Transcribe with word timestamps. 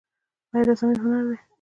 آیا 0.53 0.63
رسامي 0.69 0.95
هنر 1.03 1.23
دی؟ 1.29 1.37